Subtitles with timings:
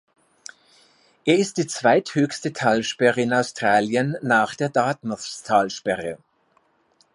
[1.25, 6.17] Er ist die zweithöchste Talsperre in Australien nach der Dartmouth-Talsperre.